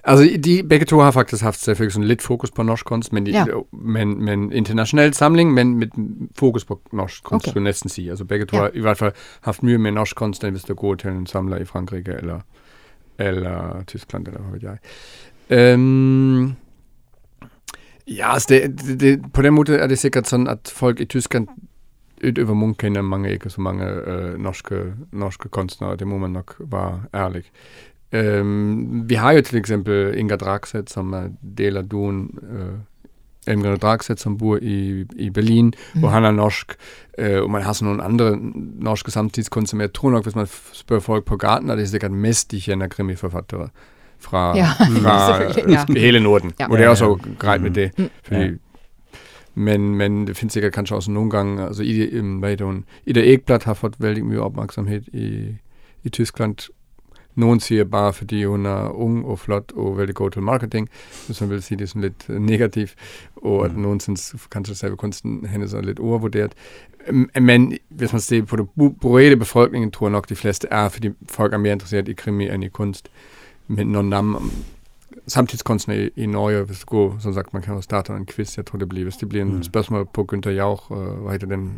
[0.05, 3.27] Altså, de, begge to har faktisk hatt selvfølgelig sånn litt fokus på norsk kunst, men,
[3.27, 3.45] ja.
[3.71, 5.95] men, men internasjonal samling, men med
[6.39, 7.51] fokus på norsk kunst, okay.
[7.51, 8.09] skulle jeg nesten si.
[8.09, 8.61] Altså, begge to ja.
[8.61, 9.13] har i hvert fall
[9.47, 12.43] hatt mye mer norsk kunst enn hvis du går til en samler i Frankrike eller,
[13.17, 14.79] eller Tyskland, eller hva vet jeg.
[15.75, 16.55] Um,
[18.07, 21.07] ja, altså det, det, det, på den måten er det sikkert sånn at folk i
[21.07, 21.47] Tyskland
[22.23, 25.95] utover Munch kjenner mange ikke så mange uh, norske, norske kunstnere.
[25.99, 27.43] Det må man nok være ærlig.
[28.13, 33.75] Um, vi har jo til eksempel Inga Dragseth, som er del av duoen uh, Inga
[33.75, 36.03] Dragseth, som bor i, i Berlin, mm.
[36.03, 36.75] og han er norsk.
[37.19, 39.87] Uh, og man har så noen andre norske samtidskunstnere.
[39.87, 42.87] Jeg tror nok, hvis man spør folk på gaten, er det sikkert mest de kjenner
[42.87, 43.69] krimiforfattere
[44.23, 45.15] fra, ja, fra
[45.75, 45.85] ja.
[45.93, 46.53] hele Norden.
[46.59, 46.67] Ja.
[46.71, 47.91] Og det er også greit med det.
[47.97, 48.09] Mm.
[48.23, 48.53] fordi
[49.55, 52.19] men, men det finnes sikkert kanskje også noen ganger altså Ida,
[52.65, 55.57] um, Ida Ekblad har fått veldig mye oppmerksomhet i,
[56.03, 56.57] i Tyskland.
[57.35, 60.89] Noen sier bare fordi hun er ung og flott og veldig god til marketing,
[61.25, 62.93] hvis man vil si det sånn litt negativt,
[63.35, 63.81] og at mm.
[63.81, 66.53] noen syns kanskje selve kunsten hennes er litt overvurdert.
[67.41, 68.69] Men hvis man ser på den
[69.01, 72.49] brede befolkningen, tror jeg nok de fleste er fordi folk er mer interessert i krimi
[72.49, 73.09] enn i kunst.
[73.67, 74.37] Men noen navn
[75.27, 78.57] samtidskunstner i, i Norge, hvis det går, som sagt, man kan jo starte en quiz,
[78.57, 79.63] jeg tror det blir, hvis det blir en mm.
[79.63, 81.69] spørsmål på Günther Jauch, uh, hva heter den,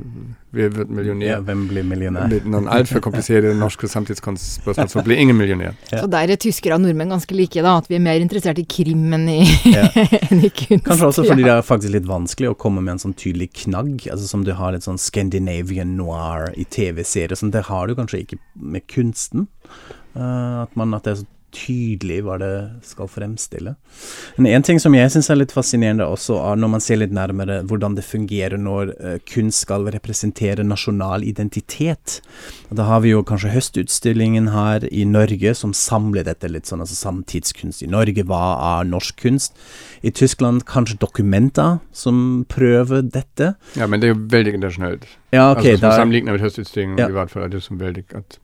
[0.56, 1.28] hvem blir millionær?
[1.28, 2.30] Ja, hvem blir millionær?
[2.32, 5.76] Med noen altfor kompliserte norske samtidskunstspørsmål, så blir ingen millionær.
[5.96, 6.02] Ja.
[6.02, 8.66] Så der er tyskere og nordmenn ganske like, da, at vi er mer interessert i
[8.68, 9.38] krim enn i,
[9.70, 9.86] ja.
[10.32, 10.88] enn i kunst.
[10.88, 14.08] Kanskje også fordi det er faktisk litt vanskelig å komme med en sånn tydelig knagg,
[14.12, 18.24] altså som du har litt sånn Scandinavian noir i TV-serier, sånn, det har du kanskje
[18.26, 19.48] ikke med kunsten.
[20.16, 22.52] Uh, at, man, at det er så tydelig hva det
[22.86, 23.76] skal fremstille.
[24.38, 27.16] Men en ting som jeg syns er litt fascinerende også, er når man ser litt
[27.16, 32.20] nærmere hvordan det fungerer når uh, kunst skal representere nasjonal identitet.
[32.76, 36.98] Da har vi jo kanskje høstutstillingen her i Norge som samler dette litt sånn, altså
[37.00, 38.26] samtidskunst i Norge.
[38.28, 38.44] Hva
[38.76, 39.56] er norsk kunst?
[40.06, 43.54] I Tyskland kanskje dokumenter som prøver dette.
[43.80, 45.08] Ja, men det er jo veldig internasjonalt.
[45.36, 45.66] Ja, ok.
[45.76, 47.10] Altså, Sammenlignet med høstutstillingen ja.
[47.12, 48.40] i hvert fall er det som veldig at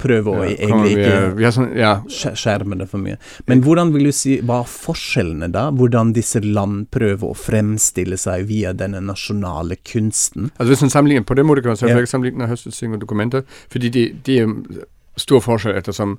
[0.00, 1.92] prøve å ja, egentlig ikke sånn, ja.
[2.08, 3.16] skjerme det for mye.
[3.48, 5.68] Men hvordan vil du si, hva er forskjellene da?
[5.76, 10.50] Hvordan disse land prøver å fremstille seg via denne nasjonale kunsten?
[10.56, 12.14] Altså Hvis man sammenligner på den måten, kan man selvfølgelig ja.
[12.14, 14.86] sammenligne høstutstilling og dokumenter, fordi det, det er
[15.20, 16.18] stor forskjell ettersom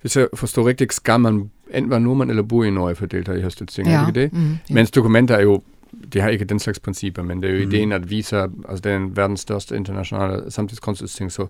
[0.00, 3.12] hvis jeg forstår riktig, skal man enten være nordmann eller bo i Norge for å
[3.12, 4.06] delta i høstutstilling, ja.
[4.14, 4.30] det?
[4.32, 4.74] Mm, ja.
[4.78, 5.58] Mens dokumenter er jo
[6.12, 7.70] de har ikke den slags prinsipper, men det er jo mm.
[7.70, 11.46] ideen at vise altså Det er verdens største internasjonale samtidskunstutstilling, så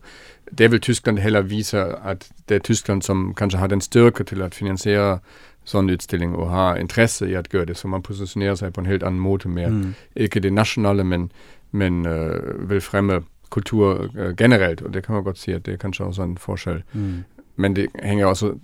[0.59, 4.43] det vil Tyskland heller vise at det er Tyskland som kanskje har den styrke til
[4.43, 5.19] å finansiere
[5.65, 7.77] sånn utstilling og har interesse i å gjøre det.
[7.77, 9.93] Så man posisjonerer seg på en helt annen måte med mm.
[10.15, 11.31] ikke det nasjonale, men,
[11.71, 14.83] men uh, vil fremme kultur uh, generelt.
[14.83, 16.83] Og det kan man godt si at det er kanskje også en forskjell.
[16.93, 17.23] Mm.
[17.57, 18.55] Men det henger også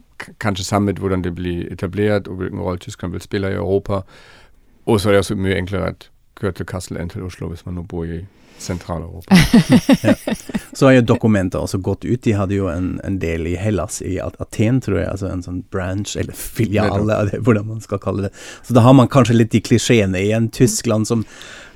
[0.41, 4.01] kanskje sammen med hvordan det blir etablert, og hvilken rolle Tyskland vil spille i Europa.
[4.87, 5.96] Og så er det også mye enklere å
[6.40, 8.22] kjøre til Kassel enn til Oslo hvis man nå bor i
[8.59, 9.37] Sentral-Europa.
[10.72, 12.22] Så har jo dokumenter også gått ut.
[12.25, 15.11] De hadde jo en, en del i Hellas, i At- Aten, tror jeg.
[15.11, 18.33] Altså en sånn branch, eller filiale, hvordan man skal kalle det.
[18.64, 20.49] Så da har man kanskje litt de klisjeene igjen.
[20.57, 21.27] Tyskland som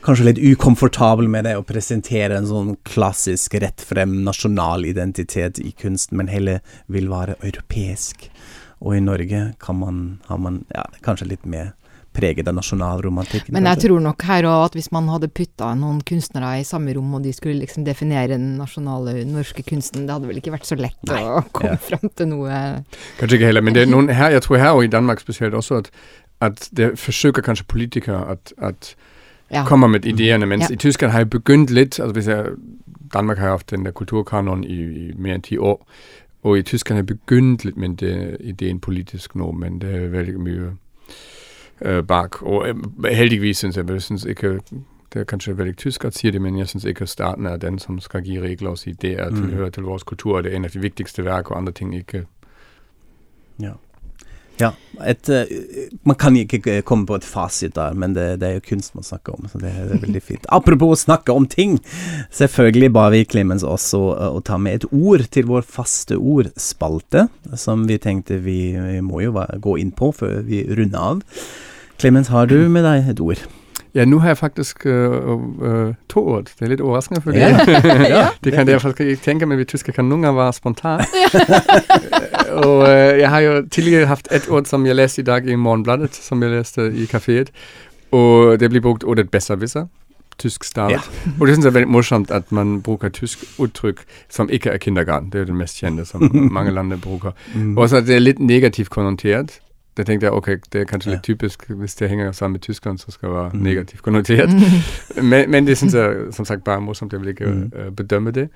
[0.04, 5.74] kanskje litt ukomfortabel med det å presentere en sånn klassisk rett frem nasjonal identitet i
[5.76, 8.30] kunsten, men heller vil være europeisk.
[8.80, 11.74] Og i Norge kan man, har man ja, kanskje litt mer
[12.20, 13.52] preget av nasjonalromantikken.
[13.56, 13.88] Men jeg kanskje.
[13.88, 17.22] tror nok her òg at hvis man hadde putta noen kunstnere i samme rom, og
[17.24, 21.10] de skulle liksom definere den nasjonale norske kunsten, det hadde vel ikke vært så lett
[21.10, 21.76] å komme Ja.
[21.88, 22.84] fram til noe
[23.18, 25.54] Kanskje ikke heller, men det er noen her, jeg tror her og i Danmark spesielt
[25.54, 25.90] også, at,
[26.40, 28.94] at det forsøker kanskje politikere at, at
[29.50, 29.64] ja.
[29.66, 30.74] kommer med ideene, mens Ja.
[30.74, 32.46] i Tyskland har jeg begynt litt altså hvis jeg,
[33.12, 35.80] Danmark har hatt den der kulturkanonen i, i mer enn ti år,
[36.44, 40.06] og i Tyskland har jeg begynt litt med det, ideen politisk nå, men det er
[40.14, 40.70] veldig mye
[41.82, 42.42] øh, bak.
[42.42, 44.60] Og øh, heldigvis syns jeg, synes ikke
[45.12, 47.78] det er kanskje veldig tysk at sier det, men jeg syns ikke staten er den
[47.78, 49.42] som skal gi regler og si det er Mm.
[49.42, 51.94] tilhører til vår kultur, og det er en av de viktigste verk, og andre ting
[51.94, 52.26] ikke.
[54.60, 54.70] Ja,
[55.06, 55.48] et, eh,
[56.04, 59.06] man kan ikke komme på et fasit der, men det, det er jo kunst man
[59.06, 60.44] snakker om, så det, det er veldig fint.
[60.52, 61.78] Apropos å snakke om ting,
[62.36, 67.28] selvfølgelig ba vi Clemens også eh, å ta med et ord til vår faste ordspalte,
[67.56, 71.24] som vi tenkte vi, vi må jo gå inn på før vi runder av.
[72.00, 73.40] Clemens, har du med deg et ord?
[73.94, 75.12] Ja, nå har jeg faktisk øh,
[75.62, 76.44] øh, to ord.
[76.44, 77.48] Det er litt overraskende for Ja.
[78.08, 78.28] ja.
[78.44, 81.04] Det kan jeg faktisk ikke tenke, men vi tyskere kan noen ganger være spontane.
[82.64, 85.54] og øh, jeg har jo tidligere hatt et ord som jeg leste i dag i
[85.54, 87.50] Morgenbladet, som jeg leste i kafeet.
[88.12, 89.86] Og det blir brukt ordet besserwisser.
[90.38, 91.10] Tysk stavet.
[91.40, 94.78] Og det syns jeg er veldig morsomt at man bruker tysk uttrykk som ikke er
[94.78, 95.28] kindergarten.
[95.28, 97.36] Det er jo det mest kjente som mange land bruker.
[97.54, 97.76] Mm.
[97.78, 99.60] Også at det er litt negativt konnotert.
[100.00, 101.14] Da tenkte jeg ok, det er kanskje Ja.
[101.16, 103.60] litt typisk hvis det henger sammen med Tyskland, så skal det være Mm.
[103.60, 104.48] negativt konnotert.
[105.22, 107.12] Men, men det syns jeg som sagt bare er morsomt.
[107.12, 107.72] Jeg vil ikke Mm.
[107.76, 108.48] øh, bedømme det.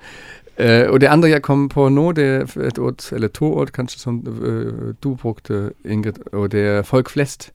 [0.57, 3.67] Eh, og det andre jeg kom på nå, det er et ord, eller to ord
[3.71, 7.51] kanskje, som øh, du brukte, Ingrid, og det er folk flest.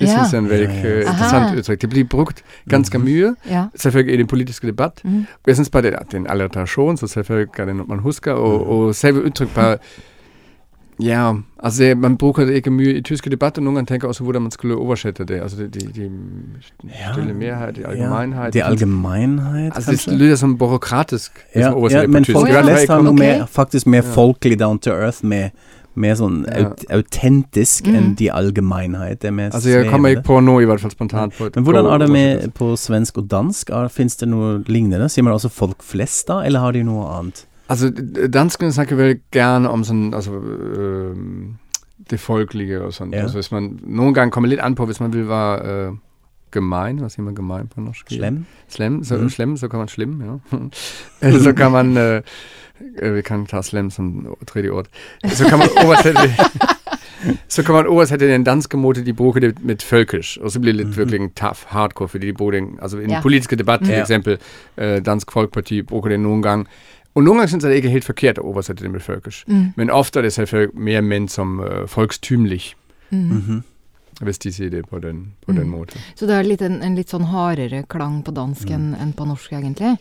[0.00, 0.12] Det Ja.
[0.12, 0.94] synes jeg er en veldig Ja, ja.
[0.94, 1.56] øh, interessant Aha.
[1.58, 1.80] uttrykk.
[1.80, 3.04] Det blir brukt ganske Mhm.
[3.06, 3.64] mye, Ja.
[3.76, 5.00] selvfølgelig i den politiske debatt.
[5.04, 5.18] Mm.
[5.18, 7.86] Og jeg syns bare det, at det er en alliterasjon, så selvfølgelig er det noe
[7.88, 8.32] man husker.
[8.32, 8.70] Og, Mhm.
[8.70, 9.78] og selve uttrykk bare
[11.02, 13.62] Ja, altså det, man bruker det ikke mye i tyske debatter.
[13.62, 15.40] Noen ganger tenker også hvordan man skulle oversette det.
[15.42, 16.10] Altså de, de, de
[16.88, 17.12] Ja.
[17.12, 18.52] stille merhet, de Ja, allgemeinheit.
[18.52, 20.18] De allgemeinheit, Altså det kanskje?
[20.18, 21.32] lyder som byråkratisk.
[21.56, 24.12] Ja, man oversetter ja, det men folk flest har noe mer, faktisk mer Ja.
[24.14, 25.50] folkelig down to earth, med,
[25.94, 26.64] mer sånn Ja.
[26.66, 27.94] aut autentisk Mm.
[27.96, 29.20] enn de allgemeinheit.
[29.20, 31.32] Det mer Altså jeg kommer ikke på noe, i hvert fall spontant.
[31.34, 33.70] på Men hvordan er det med på svensk og dansk?
[33.90, 35.08] Fins det noe lignende?
[35.10, 37.44] Sier man også folk flest da, eller har de noe annet?
[37.70, 41.16] Altså, d- danskene snakker veldig gjerne om sånn altså, øh,
[42.10, 43.12] det folkelige og sånn.
[43.14, 43.22] Ja.
[43.22, 45.92] Altså, hvis man noen ganger kommer litt an på hvis man vil være øh,
[46.52, 46.98] gemein.
[46.98, 48.08] Hva sier man gemein på norsk?
[48.10, 48.44] Slem?
[48.68, 49.28] Slem, så, Mhm.
[49.30, 50.38] slem, så kan man slim, ja.
[51.44, 52.22] Så kan man øh,
[53.16, 54.86] Vi kan ta slem som tredje ord.
[55.28, 56.34] Så kan man oversette det
[57.48, 60.72] Så kan man oversette den danske måte de bruker det med følkers, og så blir
[60.72, 60.96] det litt Mhm.
[60.98, 63.20] virkelig tough, hardcore, fordi de bruker den altså i den Ja.
[63.20, 64.00] politiske debatt, for Ja.
[64.00, 64.38] eksempel
[64.78, 66.66] øh, Dansk Folkeparti bruker det noen gang.
[67.14, 69.44] Og noen ganger syns jeg det ikke er helt forkert å oversette det med følkers.
[69.48, 69.72] Mm.
[69.76, 72.74] Men ofte er det selvfølgelig mer ment som uh, folkstymlig,
[73.10, 73.30] Mm.
[73.30, 73.60] -hmm.
[74.24, 75.70] hvis de sier det på den, på den Mm.
[75.70, 76.00] måten.
[76.14, 78.74] Så det er litt en, en litt sånn hardere klang på dansk Mm.
[78.74, 79.98] enn en på norsk, egentlig?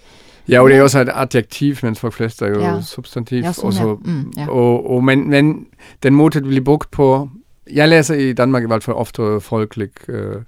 [0.48, 2.82] Ja, og det er også et adjektiv, mens folk flest er jo Ja.
[2.82, 3.44] substantiv.
[3.44, 4.12] Ja, sånn, og ja.
[4.12, 4.48] Mm, ja.
[4.50, 5.66] Og, og, men, men
[6.04, 7.30] den måten det blir brukt på
[7.74, 10.42] Jeg leser i Danmark i hvert fall ofte folkelig uh,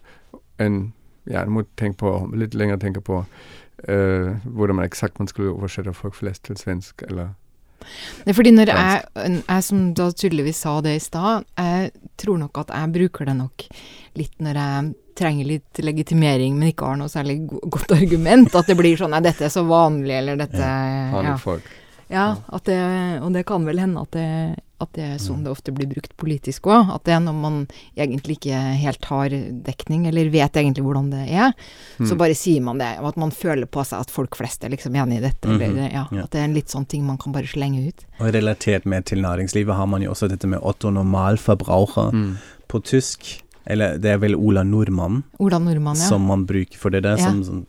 [0.59, 0.93] enn
[1.27, 3.25] Ja, jeg må tenke på, litt lenger tenke på øh,
[3.85, 7.33] hvordan man eksakt man skulle oversette folk flest til svensk, eller
[7.81, 9.03] Det er fordi når jeg,
[9.47, 11.91] jeg som da tydeligvis sa det i stad, jeg
[12.21, 13.65] tror nok at jeg bruker det nok
[14.19, 18.55] litt når jeg trenger litt legitimering, men ikke har noe særlig godt argument.
[18.55, 21.23] At det blir sånn Nei, dette er så vanlig, eller dette Ja.
[21.25, 21.37] Ja,
[22.11, 22.81] ja at det,
[23.21, 24.29] og det kan vel hende at det,
[24.81, 26.89] at det er sånn det ofte blir brukt politisk òg.
[26.95, 31.29] At det er når man egentlig ikke helt har dekning, eller vet egentlig hvordan det
[31.29, 31.53] er,
[31.99, 32.17] så Mm.
[32.17, 32.97] bare sier man det.
[32.99, 35.47] Og at man føler på seg at folk flest er liksom enig i dette.
[35.47, 36.23] Mhm, Eller ja, ja.
[36.23, 38.05] at det er en litt sånn ting man kan bare slenge ut.
[38.19, 42.37] Og relatert med til næringslivet har man jo også dette med Otto Normalverbraucher Mm.
[42.67, 43.41] på tysk.
[43.67, 46.07] Eller det er vel Ola Nordmann Ola Nordmann, ja.
[46.09, 47.25] som man bruker for det der, Ja.
[47.29, 47.65] som, som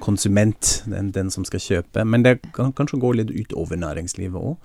[0.00, 2.04] konsument, den, den som skal kjøpe.
[2.04, 4.56] Men det kan kanskje gå litt utover næringslivet òg.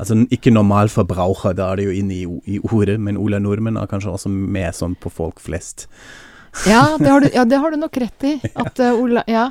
[0.00, 2.24] Altså ikke normalforbraucher, da er det jo inne i,
[2.56, 5.86] i ordet, men Ola Nordmann er kanskje også med sånn på folk flest.
[6.66, 8.38] Ja, det har du, ja, det har du nok rett i.
[8.58, 9.50] At, uh, Ola, ja,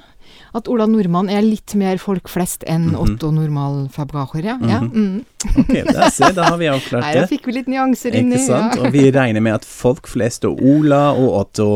[0.58, 2.98] at Ola Nordmann er litt mer folk flest enn Mhm.
[3.04, 4.56] Otto Normalfabracher, ja.
[4.68, 4.80] ja.
[4.82, 5.22] Mm.
[5.62, 7.22] Ok, da, se, da har vi avklart Nei, det.
[7.24, 8.36] da fikk vi litt nyanser inni.
[8.36, 8.76] Ikke sant?
[8.76, 8.84] Ja.
[8.90, 11.68] Og vi regner med at folk flest og Ola og Otto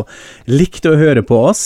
[0.51, 1.63] likte å høre på oss.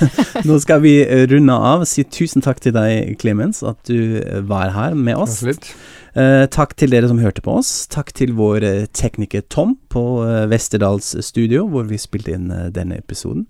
[0.48, 0.96] Nå skal vi
[1.30, 1.84] runde av.
[1.88, 5.38] Si tusen takk til deg, Clemens, at du var her med oss.
[5.44, 5.70] Absolutt.
[6.16, 7.70] Eh, takk til dere som hørte på oss.
[7.92, 12.96] Takk til vår eh, tekniker Tom på eh, Westerdals studio, hvor vi spilte inn denne
[13.02, 13.44] episoden.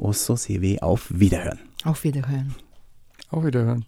[0.00, 1.60] Og så sier vi auf Wiederhøen.
[1.84, 2.56] Auf Wiederhören.
[3.30, 3.84] Auf Wiederhören.